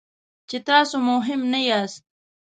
چې 0.49 0.57
تاسو 0.69 0.95
مهم 1.09 1.41
نه 1.53 1.59
یاست. 1.69 2.03